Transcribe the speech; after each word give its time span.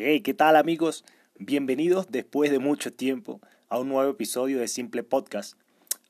Hey, 0.00 0.20
¿qué 0.20 0.32
tal 0.32 0.54
amigos? 0.54 1.04
Bienvenidos 1.40 2.06
después 2.08 2.52
de 2.52 2.60
mucho 2.60 2.92
tiempo 2.92 3.40
a 3.68 3.80
un 3.80 3.88
nuevo 3.88 4.08
episodio 4.08 4.60
de 4.60 4.68
Simple 4.68 5.02
Podcast. 5.02 5.58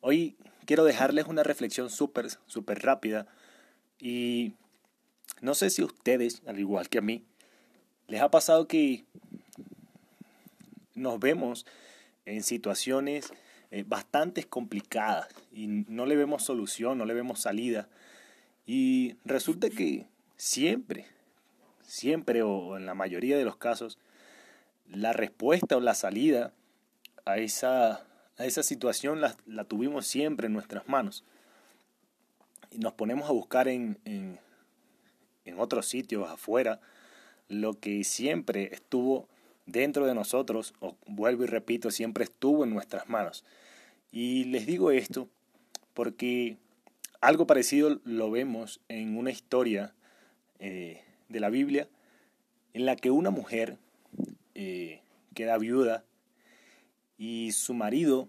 Hoy 0.02 0.36
quiero 0.66 0.84
dejarles 0.84 1.26
una 1.26 1.42
reflexión 1.42 1.88
súper, 1.88 2.26
súper 2.44 2.82
rápida 2.82 3.26
y 3.98 4.52
no 5.40 5.54
sé 5.54 5.70
si 5.70 5.80
a 5.80 5.86
ustedes, 5.86 6.42
al 6.46 6.58
igual 6.58 6.90
que 6.90 6.98
a 6.98 7.00
mí, 7.00 7.24
les 8.08 8.20
ha 8.20 8.30
pasado 8.30 8.68
que 8.68 9.06
nos 10.94 11.18
vemos 11.18 11.64
en 12.26 12.42
situaciones 12.42 13.32
eh, 13.70 13.84
bastante 13.86 14.44
complicadas 14.44 15.28
y 15.50 15.66
no 15.66 16.04
le 16.04 16.14
vemos 16.14 16.44
solución, 16.44 16.98
no 16.98 17.06
le 17.06 17.14
vemos 17.14 17.40
salida 17.40 17.88
y 18.66 19.16
resulta 19.24 19.70
que 19.70 20.04
siempre, 20.36 21.06
siempre 21.88 22.42
o 22.42 22.76
en 22.76 22.86
la 22.86 22.94
mayoría 22.94 23.38
de 23.38 23.44
los 23.44 23.56
casos, 23.56 23.98
la 24.86 25.12
respuesta 25.12 25.76
o 25.76 25.80
la 25.80 25.94
salida 25.94 26.52
a 27.24 27.38
esa, 27.38 28.04
a 28.36 28.44
esa 28.44 28.62
situación 28.62 29.20
la, 29.20 29.36
la 29.46 29.64
tuvimos 29.64 30.06
siempre 30.06 30.46
en 30.46 30.52
nuestras 30.52 30.86
manos. 30.88 31.24
Y 32.70 32.78
nos 32.78 32.92
ponemos 32.92 33.28
a 33.28 33.32
buscar 33.32 33.68
en, 33.68 33.98
en, 34.04 34.38
en 35.46 35.58
otros 35.58 35.86
sitios 35.86 36.28
afuera 36.28 36.80
lo 37.48 37.72
que 37.80 38.04
siempre 38.04 38.74
estuvo 38.74 39.26
dentro 39.64 40.06
de 40.06 40.14
nosotros, 40.14 40.74
o 40.80 40.94
vuelvo 41.06 41.44
y 41.44 41.46
repito, 41.46 41.90
siempre 41.90 42.24
estuvo 42.24 42.64
en 42.64 42.70
nuestras 42.70 43.08
manos. 43.08 43.44
Y 44.12 44.44
les 44.44 44.66
digo 44.66 44.90
esto 44.90 45.28
porque 45.94 46.58
algo 47.22 47.46
parecido 47.46 47.98
lo 48.04 48.30
vemos 48.30 48.80
en 48.88 49.16
una 49.16 49.30
historia 49.30 49.94
eh, 50.58 51.02
de 51.28 51.40
la 51.40 51.50
Biblia 51.50 51.88
en 52.72 52.86
la 52.86 52.96
que 52.96 53.10
una 53.10 53.30
mujer 53.30 53.78
eh, 54.54 55.00
queda 55.34 55.58
viuda 55.58 56.04
y 57.16 57.52
su 57.52 57.74
marido, 57.74 58.28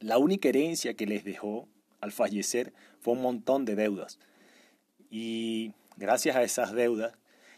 la 0.00 0.18
única 0.18 0.48
herencia 0.48 0.94
que 0.94 1.06
les 1.06 1.24
dejó 1.24 1.68
al 2.00 2.12
fallecer 2.12 2.72
fue 3.00 3.14
un 3.14 3.22
montón 3.22 3.64
de 3.64 3.76
deudas. 3.76 4.18
Y 5.10 5.72
gracias 5.96 6.36
a 6.36 6.42
esas 6.42 6.72
deudas 6.72 7.14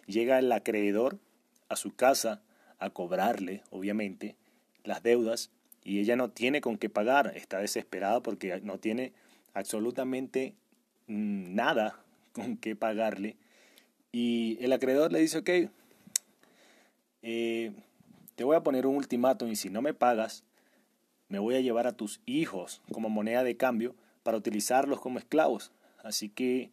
llega 0.06 0.38
el 0.38 0.50
acreedor 0.52 1.18
a 1.68 1.76
su 1.76 1.94
casa 1.94 2.42
a 2.78 2.90
cobrarle, 2.90 3.62
obviamente, 3.70 4.36
las 4.84 5.02
deudas 5.02 5.50
y 5.84 6.00
ella 6.00 6.16
no 6.16 6.30
tiene 6.30 6.60
con 6.60 6.78
qué 6.78 6.88
pagar, 6.88 7.32
está 7.36 7.58
desesperada 7.58 8.20
porque 8.22 8.60
no 8.62 8.78
tiene 8.78 9.12
absolutamente 9.54 10.54
mm, 11.06 11.54
nada 11.54 12.00
con 12.32 12.56
qué 12.56 12.76
pagarle. 12.76 13.36
Y 14.12 14.58
el 14.60 14.72
acreedor 14.72 15.10
le 15.10 15.20
dice, 15.20 15.38
ok, 15.38 15.50
eh, 17.22 17.72
te 18.34 18.44
voy 18.44 18.56
a 18.56 18.62
poner 18.62 18.86
un 18.86 18.96
ultimátum 18.96 19.48
y 19.48 19.56
si 19.56 19.70
no 19.70 19.80
me 19.80 19.94
pagas, 19.94 20.44
me 21.28 21.38
voy 21.38 21.54
a 21.54 21.60
llevar 21.60 21.86
a 21.86 21.96
tus 21.96 22.20
hijos 22.26 22.82
como 22.92 23.08
moneda 23.08 23.42
de 23.42 23.56
cambio 23.56 23.94
para 24.22 24.36
utilizarlos 24.36 25.00
como 25.00 25.18
esclavos. 25.18 25.72
Así 26.02 26.28
que 26.28 26.70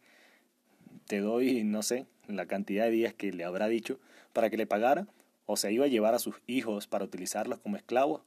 te 1.06 1.20
doy, 1.20 1.64
no 1.64 1.82
sé, 1.82 2.06
la 2.28 2.46
cantidad 2.46 2.84
de 2.84 2.90
días 2.90 3.14
que 3.14 3.32
le 3.32 3.44
habrá 3.44 3.68
dicho 3.68 3.98
para 4.32 4.50
que 4.50 4.56
le 4.56 4.66
pagara, 4.66 5.06
o 5.46 5.56
se 5.56 5.72
iba 5.72 5.86
a 5.86 5.88
llevar 5.88 6.14
a 6.14 6.20
sus 6.20 6.36
hijos 6.46 6.86
para 6.86 7.04
utilizarlos 7.04 7.58
como 7.58 7.76
esclavos 7.76 8.22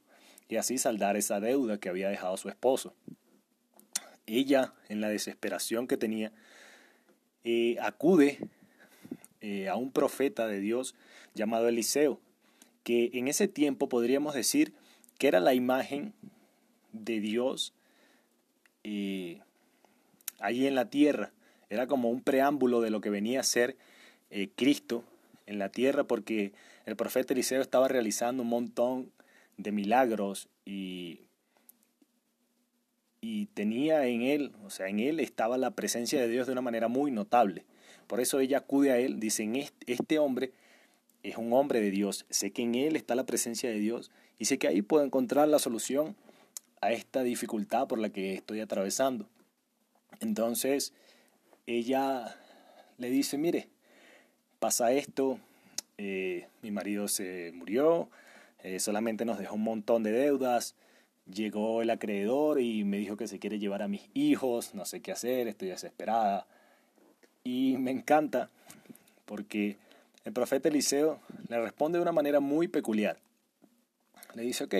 y 0.48 0.56
así 0.56 0.76
saldar 0.76 1.16
esa 1.16 1.40
deuda 1.40 1.78
que 1.78 1.88
había 1.88 2.08
dejado 2.08 2.36
su 2.36 2.48
esposo. 2.48 2.94
Ella, 4.26 4.74
en 4.88 5.00
la 5.00 5.08
desesperación 5.08 5.86
que 5.86 5.96
tenía, 5.96 6.32
eh, 7.44 7.76
acude 7.80 8.38
eh, 9.46 9.68
a 9.68 9.76
un 9.76 9.92
profeta 9.92 10.46
de 10.46 10.58
Dios 10.60 10.94
llamado 11.34 11.68
Eliseo, 11.68 12.18
que 12.82 13.10
en 13.12 13.28
ese 13.28 13.48
tiempo 13.48 13.88
podríamos 13.88 14.34
decir 14.34 14.72
que 15.18 15.28
era 15.28 15.40
la 15.40 15.52
imagen 15.52 16.14
de 16.92 17.20
Dios 17.20 17.74
eh, 18.84 19.40
ahí 20.38 20.66
en 20.66 20.74
la 20.74 20.88
tierra. 20.88 21.32
Era 21.68 21.86
como 21.86 22.10
un 22.10 22.22
preámbulo 22.22 22.80
de 22.80 22.90
lo 22.90 23.00
que 23.00 23.10
venía 23.10 23.40
a 23.40 23.44
ser 23.44 23.76
Cristo 24.56 25.04
en 25.46 25.58
la 25.60 25.68
tierra, 25.68 26.04
porque 26.04 26.52
el 26.86 26.96
profeta 26.96 27.34
Eliseo 27.34 27.60
estaba 27.60 27.86
realizando 27.86 28.42
un 28.42 28.48
montón 28.48 29.12
de 29.58 29.70
milagros 29.70 30.48
y 30.64 31.20
y 33.24 33.46
tenía 33.46 34.06
en 34.06 34.20
él, 34.20 34.52
o 34.66 34.70
sea, 34.70 34.88
en 34.88 35.00
él 35.00 35.18
estaba 35.18 35.56
la 35.56 35.70
presencia 35.70 36.20
de 36.20 36.28
Dios 36.28 36.46
de 36.46 36.52
una 36.52 36.60
manera 36.60 36.88
muy 36.88 37.10
notable. 37.10 37.64
Por 38.06 38.20
eso 38.20 38.40
ella 38.40 38.58
acude 38.58 38.92
a 38.92 38.98
él, 38.98 39.20
dice, 39.20 39.48
este 39.86 40.18
hombre 40.18 40.52
es 41.22 41.36
un 41.36 41.52
hombre 41.52 41.80
de 41.80 41.90
Dios, 41.90 42.26
sé 42.30 42.50
que 42.50 42.62
en 42.62 42.74
él 42.74 42.96
está 42.96 43.14
la 43.14 43.26
presencia 43.26 43.70
de 43.70 43.78
Dios 43.78 44.10
y 44.38 44.44
sé 44.44 44.58
que 44.58 44.68
ahí 44.68 44.82
puedo 44.82 45.04
encontrar 45.04 45.48
la 45.48 45.58
solución 45.58 46.16
a 46.80 46.92
esta 46.92 47.22
dificultad 47.22 47.86
por 47.88 47.98
la 47.98 48.10
que 48.10 48.34
estoy 48.34 48.60
atravesando. 48.60 49.28
Entonces, 50.20 50.92
ella 51.66 52.36
le 52.98 53.10
dice, 53.10 53.38
mire, 53.38 53.68
pasa 54.58 54.92
esto, 54.92 55.38
eh, 55.96 56.48
mi 56.62 56.70
marido 56.70 57.08
se 57.08 57.52
murió, 57.54 58.10
eh, 58.62 58.80
solamente 58.80 59.24
nos 59.24 59.38
dejó 59.38 59.54
un 59.54 59.64
montón 59.64 60.02
de 60.02 60.12
deudas, 60.12 60.74
Llegó 61.32 61.80
el 61.80 61.88
acreedor 61.88 62.60
y 62.60 62.84
me 62.84 62.98
dijo 62.98 63.16
que 63.16 63.28
se 63.28 63.38
quiere 63.38 63.58
llevar 63.58 63.80
a 63.80 63.88
mis 63.88 64.10
hijos, 64.12 64.74
no 64.74 64.84
sé 64.84 65.00
qué 65.00 65.10
hacer, 65.10 65.48
estoy 65.48 65.68
desesperada. 65.68 66.46
Y 67.44 67.76
me 67.76 67.90
encanta 67.90 68.50
porque 69.26 69.76
el 70.24 70.32
profeta 70.32 70.68
Eliseo 70.68 71.20
le 71.48 71.60
responde 71.60 71.98
de 71.98 72.02
una 72.02 72.12
manera 72.12 72.40
muy 72.40 72.68
peculiar. 72.68 73.18
Le 74.34 74.42
dice, 74.42 74.64
ok, 74.64 74.74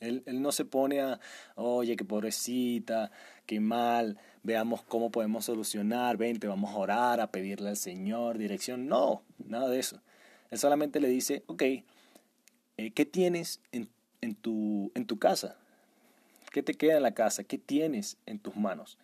él, 0.00 0.22
él, 0.24 0.40
no 0.40 0.52
se 0.52 0.64
pone 0.64 1.00
a, 1.00 1.20
oye, 1.56 1.96
qué 1.96 2.04
pobrecita, 2.04 3.10
qué 3.44 3.60
mal, 3.60 4.18
veamos 4.42 4.82
cómo 4.82 5.10
podemos 5.10 5.44
solucionar, 5.44 6.16
vente, 6.16 6.46
vamos 6.46 6.70
a 6.70 6.78
orar, 6.78 7.20
a 7.20 7.30
pedirle 7.30 7.68
al 7.68 7.76
Señor 7.76 8.38
dirección. 8.38 8.88
No, 8.88 9.22
nada 9.44 9.68
de 9.68 9.78
eso. 9.78 10.00
Él 10.50 10.58
solamente 10.58 11.00
le 11.00 11.08
dice, 11.08 11.42
ok, 11.46 11.62
eh, 11.62 11.84
¿qué 12.94 13.04
tienes 13.04 13.60
en 13.72 13.90
en 14.20 14.34
tu, 14.34 14.92
en 14.94 15.06
tu 15.06 15.18
casa? 15.18 15.56
¿Qué 16.52 16.62
te 16.62 16.74
queda 16.74 16.96
en 16.96 17.02
la 17.02 17.14
casa? 17.14 17.44
¿Qué 17.44 17.58
tienes 17.58 18.16
en 18.26 18.38
tus 18.38 18.56
manos? 18.56 18.98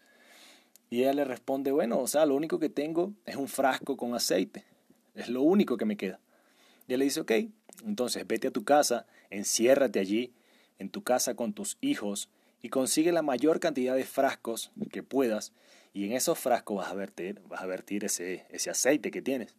Y 0.91 1.03
ella 1.03 1.13
le 1.13 1.25
responde, 1.25 1.73
bueno, 1.73 1.99
o 1.99 2.07
sea, 2.07 2.27
lo 2.27 2.35
único 2.35 2.59
que 2.59 2.69
tengo 2.69 3.13
es 3.25 3.37
un 3.37 3.49
frasco 3.49 3.97
con 3.97 4.15
aceite. 4.15 4.65
Es 5.15 5.29
lo 5.29 5.43
único 5.43 5.77
que 5.77 5.85
me 5.85 5.97
queda. 5.97 6.21
Y 6.87 6.93
él 6.93 7.01
le 7.01 7.07
dice, 7.07 7.21
ok, 7.21 7.33
entonces 7.85 8.27
vete 8.27 8.49
a 8.49 8.53
tu 8.53 8.65
casa, 8.65 9.07
enciérrate 9.31 9.99
allí, 9.99 10.33
en 10.79 10.91
tu 10.91 11.03
casa 11.03 11.35
con 11.35 11.53
tus 11.53 11.79
hijos, 11.81 12.29
y 12.63 12.69
consigue 12.69 13.13
la 13.13 13.23
mayor 13.23 13.61
cantidad 13.61 13.95
de 13.95 14.05
frascos 14.05 14.71
que 14.91 15.03
puedas, 15.03 15.53
y 15.93 16.05
en 16.05 16.13
esos 16.13 16.39
frascos 16.39 16.77
vas 16.77 16.91
a 16.91 16.95
vertir, 16.95 17.41
vas 17.49 17.63
a 17.63 17.67
vertir 17.67 18.05
ese, 18.05 18.47
ese 18.51 18.71
aceite 18.71 19.11
que 19.11 19.23
tienes. 19.23 19.55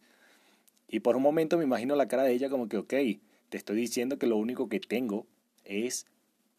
Y 0.88 1.00
por 1.00 1.16
un 1.16 1.22
momento 1.22 1.58
me 1.58 1.64
imagino 1.64 1.96
la 1.96 2.08
cara 2.08 2.22
de 2.22 2.32
ella 2.32 2.48
como 2.48 2.68
que, 2.68 2.78
ok, 2.78 2.94
te 3.48 3.56
estoy 3.56 3.76
diciendo 3.76 4.18
que 4.18 4.26
lo 4.26 4.36
único 4.36 4.68
que 4.68 4.80
tengo 4.80 5.26
es 5.64 6.06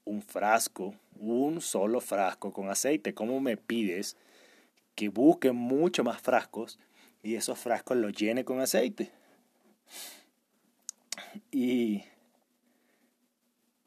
un 0.06 0.22
frasco, 0.22 0.96
un 1.20 1.62
solo 1.62 2.02
frasco 2.02 2.52
con 2.52 2.70
aceite. 2.70 3.14
¿Cómo 3.14 3.40
me 3.42 3.58
pides 3.58 4.18
que 5.00 5.08
busque 5.08 5.54
mucho 5.54 6.04
más 6.04 6.20
frascos 6.22 6.78
y 7.24 7.36
esos 7.36 7.58
frascos 7.58 7.96
los 7.96 8.12
llene 8.12 8.44
con 8.44 8.60
aceite? 8.60 9.14
Y... 11.52 12.04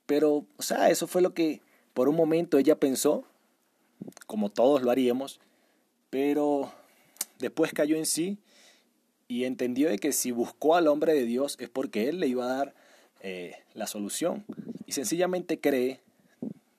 Pero, 0.06 0.46
o 0.56 0.62
sea, 0.62 0.88
eso 0.88 1.06
fue 1.06 1.20
lo 1.20 1.34
que 1.34 1.60
por 1.92 2.08
un 2.08 2.16
momento 2.16 2.56
ella 2.56 2.80
pensó, 2.80 3.24
como 4.26 4.48
todos 4.48 4.80
lo 4.80 4.90
haríamos, 4.90 5.38
pero 6.08 6.72
después 7.40 7.74
cayó 7.74 7.96
en 7.96 8.06
sí 8.06 8.38
y 9.28 9.44
entendió 9.44 9.90
de 9.90 9.98
que 9.98 10.12
si 10.12 10.30
buscó 10.30 10.76
al 10.76 10.88
hombre 10.88 11.12
de 11.12 11.26
Dios 11.26 11.58
es 11.60 11.68
porque 11.68 12.08
él 12.08 12.20
le 12.20 12.28
iba 12.28 12.46
a 12.46 12.56
dar 12.56 12.74
eh, 13.20 13.56
la 13.74 13.86
solución. 13.86 14.46
Y 14.86 14.92
sencillamente 14.92 15.60
cree, 15.60 16.00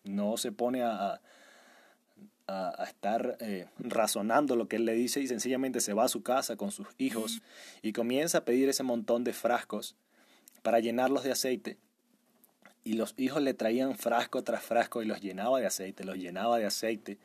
no 0.04 0.38
se 0.38 0.52
pone 0.52 0.82
a, 0.82 1.14
a, 1.14 1.22
estar 2.84 3.38
eh, 3.40 3.68
razonando 3.80 4.56
lo 4.56 4.68
que 4.68 4.76
él 4.76 4.86
le 4.86 4.94
dice 4.94 5.22
y 5.22 5.28
sencillamente 5.28 5.80
se 5.80 5.94
va 5.94 6.06
a 6.06 6.10
su 6.10 6.24
casa 6.24 6.56
con 6.56 6.72
sus 6.72 6.88
hijos 6.98 7.42
y 7.82 7.94
comienza 7.94 8.40
a 8.40 8.46
pedir 8.46 8.68
ese 8.70 8.84
montón 8.84 9.24
de 9.24 9.34
frascos 9.34 9.96
para 10.62 10.80
llenarlos 10.80 11.24
de 11.24 11.32
aceite. 11.32 11.78
Y 12.84 12.94
los 12.94 13.14
hijos 13.18 13.42
le 13.42 13.54
traían 13.54 13.96
frasco 13.96 14.44
tras 14.44 14.64
frasco 14.64 15.02
y 15.02 15.06
los 15.06 15.22
llenaba 15.22 15.60
de 15.60 15.66
aceite, 15.66 16.04
los 16.04 16.18
llenaba 16.18 16.58
de 16.58 16.66
aceite, 16.66 17.18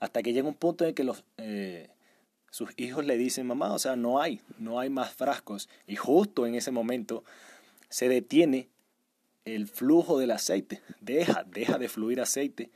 hasta 0.00 0.22
que 0.22 0.32
llega 0.32 0.46
un 0.46 0.54
punto 0.54 0.84
en 0.84 0.94
que 0.94 1.02
los, 1.02 1.24
eh, 1.38 1.88
sus 2.50 2.70
hijos 2.76 3.06
le 3.06 3.16
dicen, 3.16 3.46
mamá, 3.46 3.72
o 3.72 3.78
sea, 3.78 3.96
no 3.96 4.20
hay, 4.20 4.42
no 4.58 4.80
hay 4.80 4.90
más 4.90 5.12
frascos. 5.12 5.70
Y 5.86 5.96
justo 5.96 6.46
en 6.46 6.54
ese 6.54 6.70
momento 6.70 7.24
se 7.88 8.08
detiene 8.08 8.68
el 9.46 9.66
flujo 9.66 10.18
del 10.18 10.30
aceite, 10.30 10.82
deja, 11.00 11.44
deja 11.44 11.78
de 11.78 11.88
fluir 11.88 12.20
aceite. 12.20 12.70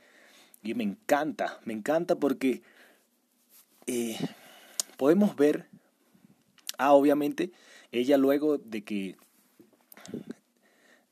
Y 0.63 0.73
me 0.73 0.83
encanta, 0.83 1.59
me 1.65 1.73
encanta 1.73 2.15
porque 2.15 2.61
eh, 3.85 4.17
podemos 4.97 5.35
ver, 5.35 5.67
ah, 6.77 6.93
obviamente, 6.93 7.51
ella 7.91 8.17
luego 8.17 8.57
de 8.57 8.83
que 8.83 9.17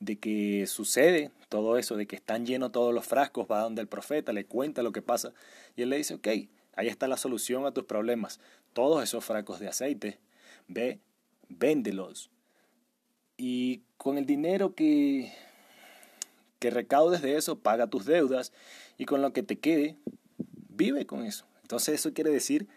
de 0.00 0.18
que 0.18 0.66
sucede 0.66 1.30
todo 1.48 1.78
eso, 1.78 1.96
de 1.96 2.06
que 2.06 2.16
están 2.16 2.44
llenos 2.44 2.72
todos 2.72 2.92
los 2.92 3.06
frascos, 3.06 3.46
va 3.48 3.60
donde 3.60 3.82
el 3.82 3.88
profeta, 3.88 4.32
le 4.32 4.46
cuenta 4.46 4.82
lo 4.82 4.90
que 4.90 5.00
pasa 5.00 5.32
y 5.76 5.82
él 5.82 5.90
le 5.90 5.98
dice, 5.98 6.14
ok, 6.14 6.26
ahí 6.74 6.88
está 6.88 7.06
la 7.06 7.16
solución 7.16 7.66
a 7.66 7.72
tus 7.72 7.84
problemas. 7.84 8.40
Todos 8.72 9.02
esos 9.04 9.24
frascos 9.24 9.60
de 9.60 9.68
aceite, 9.68 10.18
ve, 10.66 10.98
véndelos. 11.48 12.30
Y 13.36 13.82
con 13.96 14.18
el 14.18 14.26
dinero 14.26 14.74
que, 14.74 15.32
que 16.58 16.70
recaudes 16.70 17.22
de 17.22 17.36
eso, 17.36 17.60
paga 17.60 17.86
tus 17.86 18.04
deudas 18.04 18.52
y 18.98 19.04
con 19.04 19.22
lo 19.22 19.32
que 19.32 19.42
te 19.42 19.58
quede, 19.58 19.96
vive 20.68 21.06
con 21.06 21.24
eso. 21.24 21.46
Entonces 21.62 21.94
eso 21.96 22.12
quiere 22.12 22.30
decir 22.30 22.68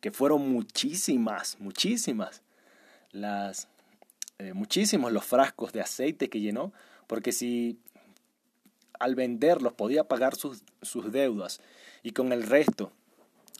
que 0.00 0.10
fueron 0.10 0.48
muchísimas, 0.50 1.58
muchísimas 1.60 2.42
las 3.12 3.68
eh, 4.38 4.52
muchísimos 4.52 5.12
los 5.12 5.24
frascos 5.24 5.72
de 5.72 5.80
aceite 5.80 6.28
que 6.28 6.40
llenó, 6.40 6.72
porque 7.06 7.32
si 7.32 7.78
al 8.98 9.14
venderlos 9.14 9.72
podía 9.72 10.04
pagar 10.04 10.36
sus, 10.36 10.62
sus 10.82 11.10
deudas 11.10 11.60
y 12.02 12.10
con 12.10 12.32
el 12.32 12.42
resto 12.42 12.92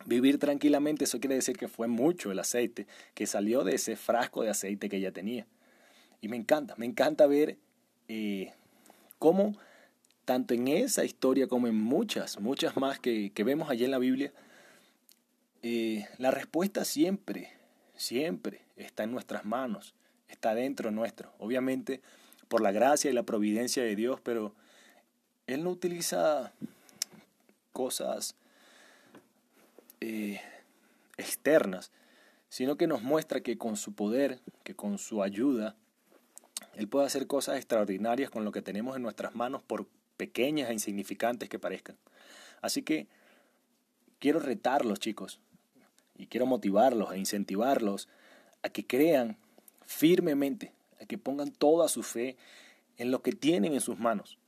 vivir 0.05 0.39
tranquilamente, 0.39 1.05
eso 1.05 1.19
quiere 1.19 1.35
decir 1.37 1.57
que 1.57 1.69
fue 1.69 1.89
mucho 1.89 2.31
el 2.31 2.39
aceite 2.39 2.87
que 3.15 3.27
salió 3.27 3.65
de 3.65 3.77
ese 3.77 3.97
frasco 3.97 4.43
de 4.43 4.51
aceite 4.51 4.91
que 4.91 4.99
ella 4.99 5.13
tenía. 5.13 5.47
Y 6.21 6.29
me 6.29 6.37
encanta, 6.37 6.75
me 6.77 6.85
encanta 6.85 7.27
ver 7.27 7.57
eh, 8.09 8.53
cómo 9.19 9.57
tanto 10.27 10.53
en 10.53 10.69
esa 10.69 11.07
historia 11.07 11.47
como 11.47 11.69
en 11.69 11.77
muchas, 11.77 12.39
muchas 12.39 12.77
más 12.77 12.99
que, 12.99 13.33
que 13.33 13.45
vemos 13.45 13.71
allí 13.71 13.85
en 13.85 13.93
la 13.93 13.99
Biblia, 13.99 14.35
eh, 15.63 16.07
la 16.19 16.31
respuesta 16.31 16.85
siempre, 16.85 17.55
siempre 17.97 18.61
está 18.77 19.05
en 19.05 19.13
nuestras 19.13 19.47
manos 19.47 19.95
está 20.29 20.55
dentro 20.55 20.91
nuestro. 20.91 21.33
Obviamente 21.39 22.01
por 22.49 22.61
la 22.61 22.73
gracia 22.73 23.11
y 23.11 23.15
la 23.15 23.25
providencia 23.25 23.83
de 23.83 23.97
Dios, 23.97 24.21
pero 24.21 24.53
Él 25.47 25.65
no 25.65 25.71
utiliza 25.71 26.53
cosas 27.73 28.37
eh, 30.01 30.41
externas, 31.17 31.91
sino 32.49 32.77
que 32.77 32.87
nos 32.87 33.03
muestra 33.03 33.41
que 33.41 33.59
con 33.59 33.77
su 33.77 33.95
poder, 33.95 34.41
que 34.63 34.75
con 34.75 34.99
su 34.99 35.23
ayuda, 35.23 35.75
Él 36.75 36.89
puede 36.89 37.07
hacer 37.07 37.27
cosas 37.27 37.57
extraordinarias 37.57 38.31
con 38.31 38.45
lo 38.45 38.53
que 38.53 38.63
tenemos 38.63 38.97
en 38.97 39.03
nuestras 39.03 39.35
manos, 39.35 39.63
por 39.63 39.87
pequeñas 40.17 40.71
e 40.71 40.75
insignificantes 40.75 41.49
que 41.49 41.59
parezcan. 41.59 41.97
Así 42.61 42.83
que 42.83 43.07
quiero 44.19 44.41
retarlos, 44.41 44.99
chicos, 44.99 45.41
y 46.17 46.27
quiero 46.27 46.47
motivarlos 46.47 47.13
e 47.13 47.19
incentivarlos 47.19 48.09
a 48.63 48.69
que 48.69 48.87
crean 48.87 49.37
firmemente, 49.87 50.73
a 51.01 51.07
que 51.07 51.19
pongan 51.19 51.53
toda 51.53 51.89
su 51.89 52.03
fe 52.03 52.37
en 52.99 53.11
lo 53.11 53.23
que 53.23 53.33
tienen 53.33 53.75
en 53.75 53.81
sus 53.81 53.99
manos, 53.99 54.39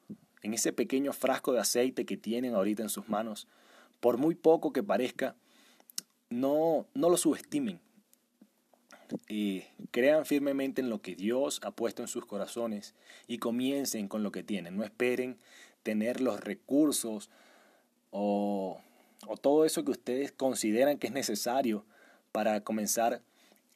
en 0.42 0.54
ese 0.54 0.72
pequeño 0.72 1.12
frasco 1.12 1.52
de 1.52 1.60
aceite 1.60 2.06
que 2.06 2.16
tienen 2.16 2.54
ahorita 2.54 2.82
en 2.82 2.88
sus 2.88 3.08
manos, 3.08 3.46
por 4.00 4.16
muy 4.16 4.34
poco 4.34 4.72
que 4.72 4.82
parezca, 4.82 5.36
no, 6.30 6.86
no 6.94 7.10
lo 7.10 7.16
subestimen. 7.16 7.80
Y 9.28 9.64
crean 9.90 10.26
firmemente 10.26 10.80
en 10.80 10.90
lo 10.90 11.00
que 11.00 11.14
Dios 11.14 11.60
ha 11.62 11.70
puesto 11.70 12.02
en 12.02 12.08
sus 12.08 12.26
corazones 12.26 12.94
y 13.26 13.38
comiencen 13.38 14.08
con 14.08 14.22
lo 14.22 14.32
que 14.32 14.42
tienen. 14.42 14.76
No 14.76 14.84
esperen 14.84 15.38
tener 15.82 16.20
los 16.20 16.40
recursos 16.40 17.30
o, 18.10 18.80
o 19.26 19.36
todo 19.36 19.64
eso 19.64 19.84
que 19.84 19.90
ustedes 19.92 20.32
consideran 20.32 20.98
que 20.98 21.08
es 21.08 21.12
necesario 21.12 21.84
para 22.32 22.62
comenzar 22.62 23.22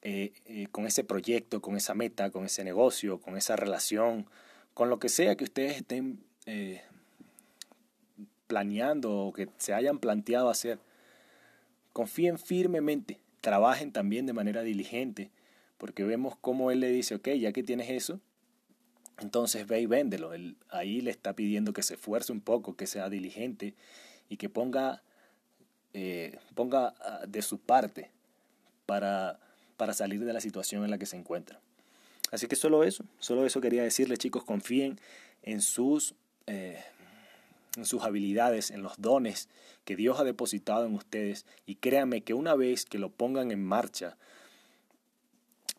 eh, 0.05 0.33
eh, 0.47 0.67
con 0.73 0.87
ese 0.87 1.05
proyecto, 1.05 1.63
con 1.63 1.77
esa 1.77 1.95
meta, 1.95 2.31
con 2.31 2.45
ese 2.45 2.65
negocio, 2.65 3.21
con 3.21 3.37
esa 3.37 3.55
relación, 3.55 4.27
con 4.75 4.91
lo 4.91 4.99
que 4.99 5.09
sea 5.09 5.37
que 5.37 5.45
ustedes 5.45 5.77
estén 5.77 6.25
eh, 6.47 6.83
planeando 8.49 9.17
o 9.17 9.33
que 9.33 9.49
se 9.59 9.75
hayan 9.75 10.01
planteado 10.01 10.51
hacer. 10.51 10.81
Confíen 11.93 12.37
firmemente, 12.37 13.21
trabajen 13.43 13.93
también 13.93 14.25
de 14.25 14.33
manera 14.33 14.63
diligente, 14.63 15.31
porque 15.77 16.05
vemos 16.05 16.35
cómo 16.41 16.71
él 16.71 16.81
le 16.81 16.89
dice, 16.89 17.17
ok, 17.17 17.29
ya 17.39 17.53
que 17.53 17.63
tienes 17.63 17.91
eso, 17.91 18.19
entonces 19.19 19.67
ve 19.67 19.83
y 19.83 19.87
véndelo. 19.87 20.33
Él, 20.33 20.57
ahí 20.71 21.03
le 21.03 21.11
está 21.11 21.35
pidiendo 21.35 21.75
que 21.75 21.83
se 21.83 21.95
esfuerce 21.95 22.33
un 22.33 22.41
poco, 22.41 22.77
que 22.77 22.87
sea 22.87 23.11
diligente 23.11 23.75
y 24.31 24.39
que 24.39 24.49
ponga, 24.49 25.03
ponga 26.55 26.95
ah, 27.01 27.27
de 27.29 27.43
su 27.43 27.59
parte 27.59 28.11
para 28.87 29.39
para 29.83 29.95
salir 29.95 30.25
de 30.25 30.33
la 30.33 30.41
situación 30.41 30.85
en 30.85 30.93
la 30.93 30.99
que 30.99 31.07
se 31.07 31.17
encuentra. 31.17 31.59
Así 32.31 32.47
que 32.47 32.55
solo 32.55 32.85
eso, 32.85 33.05
solo 33.19 33.45
eso 33.45 33.61
quería 33.61 33.83
decirles 33.83 34.21
chicos, 34.21 34.45
confíen 34.45 35.01
en 35.43 35.61
sus, 35.61 36.15
eh, 36.47 36.81
en 37.77 37.85
sus 37.85 38.03
habilidades, 38.03 38.71
en 38.71 38.83
los 38.83 39.01
dones 39.01 39.49
que 39.85 39.97
Dios 39.97 40.21
ha 40.21 40.25
depositado 40.25 40.87
en 40.87 40.95
ustedes 40.95 41.47
y 41.67 41.77
créanme 41.77 42.23
que 42.23 42.35
una 42.35 42.55
vez 42.55 42.85
que 42.85 42.99
lo 42.99 43.11
pongan 43.11 43.51
en 43.51 43.65
marcha, 43.65 44.17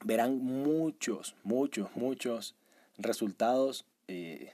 verán 0.04 0.40
muchos, 0.40 1.36
muchos, 1.44 1.90
muchos 1.96 2.56
resultados 2.98 3.86
eh, 4.08 4.52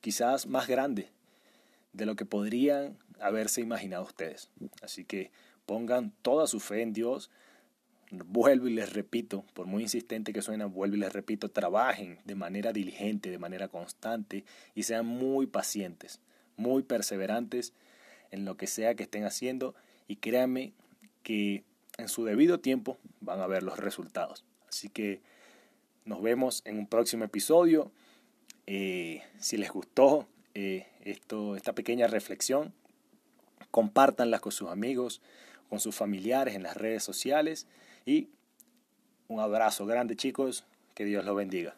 quizás 0.00 0.46
más 0.46 0.66
grandes 0.66 1.06
de 1.92 2.06
lo 2.06 2.16
que 2.16 2.26
podrían 2.26 2.98
haberse 3.20 3.60
imaginado 3.60 4.04
ustedes. 4.04 4.50
Así 4.82 5.04
que 5.04 5.30
pongan 5.66 6.12
toda 6.22 6.46
su 6.46 6.60
fe 6.60 6.82
en 6.82 6.92
Dios, 6.92 7.30
vuelvo 8.22 8.68
y 8.68 8.74
les 8.74 8.92
repito, 8.92 9.44
por 9.54 9.66
muy 9.66 9.82
insistente 9.82 10.32
que 10.32 10.42
suena, 10.42 10.66
vuelvo 10.66 10.96
y 10.96 11.00
les 11.00 11.12
repito, 11.12 11.50
trabajen 11.50 12.18
de 12.24 12.34
manera 12.34 12.72
diligente, 12.72 13.30
de 13.30 13.38
manera 13.38 13.68
constante 13.68 14.44
y 14.74 14.84
sean 14.84 15.06
muy 15.06 15.46
pacientes, 15.46 16.20
muy 16.56 16.82
perseverantes 16.82 17.72
en 18.30 18.44
lo 18.44 18.56
que 18.56 18.66
sea 18.66 18.94
que 18.94 19.04
estén 19.04 19.24
haciendo 19.24 19.74
y 20.08 20.16
créanme 20.16 20.72
que 21.22 21.64
en 21.96 22.08
su 22.08 22.24
debido 22.24 22.60
tiempo 22.60 22.98
van 23.20 23.40
a 23.40 23.46
ver 23.46 23.62
los 23.62 23.78
resultados. 23.78 24.44
Así 24.68 24.88
que 24.88 25.20
nos 26.04 26.20
vemos 26.22 26.62
en 26.64 26.78
un 26.78 26.86
próximo 26.86 27.24
episodio. 27.24 27.90
Eh, 28.66 29.22
si 29.38 29.56
les 29.56 29.70
gustó 29.70 30.26
eh, 30.54 30.86
esto, 31.04 31.56
esta 31.56 31.72
pequeña 31.72 32.06
reflexión, 32.06 32.72
compártanla 33.70 34.40
con 34.40 34.52
sus 34.52 34.68
amigos, 34.68 35.20
con 35.68 35.80
sus 35.80 35.94
familiares 35.94 36.54
en 36.54 36.62
las 36.62 36.76
redes 36.76 37.02
sociales 37.02 37.66
y 38.04 38.28
un 39.28 39.40
abrazo 39.40 39.86
grande 39.86 40.16
chicos, 40.16 40.64
que 40.94 41.04
Dios 41.04 41.24
los 41.24 41.36
bendiga. 41.36 41.74